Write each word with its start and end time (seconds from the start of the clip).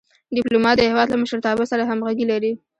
ډيپلومات 0.35 0.75
د 0.77 0.81
هېواد 0.89 1.07
له 1.11 1.17
مشرتابه 1.23 1.63
سره 1.71 1.87
همږغي 1.89 2.25
لري. 2.31 2.51